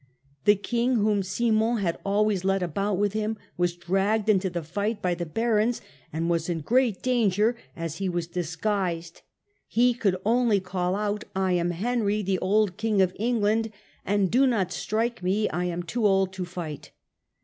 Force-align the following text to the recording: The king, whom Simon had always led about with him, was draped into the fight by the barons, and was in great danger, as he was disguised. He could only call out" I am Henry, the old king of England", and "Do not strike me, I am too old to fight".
The 0.45 0.55
king, 0.55 0.95
whom 0.95 1.21
Simon 1.21 1.77
had 1.77 1.99
always 2.03 2.43
led 2.43 2.63
about 2.63 2.97
with 2.97 3.13
him, 3.13 3.37
was 3.55 3.75
draped 3.75 4.29
into 4.29 4.49
the 4.49 4.63
fight 4.63 4.99
by 4.99 5.13
the 5.13 5.27
barons, 5.27 5.79
and 6.11 6.27
was 6.27 6.49
in 6.49 6.61
great 6.61 7.03
danger, 7.03 7.55
as 7.75 7.97
he 7.97 8.09
was 8.09 8.25
disguised. 8.25 9.21
He 9.67 9.93
could 9.93 10.17
only 10.25 10.59
call 10.59 10.95
out" 10.95 11.25
I 11.35 11.51
am 11.53 11.69
Henry, 11.69 12.23
the 12.23 12.39
old 12.39 12.77
king 12.77 12.99
of 12.99 13.13
England", 13.19 13.71
and 14.03 14.31
"Do 14.31 14.47
not 14.47 14.71
strike 14.71 15.21
me, 15.21 15.47
I 15.51 15.65
am 15.65 15.83
too 15.83 16.07
old 16.07 16.33
to 16.33 16.45
fight". 16.45 16.93